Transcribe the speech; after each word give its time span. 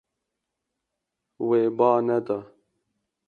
Wê 1.47 1.61
ba 1.77 1.89
neda. 2.07 2.37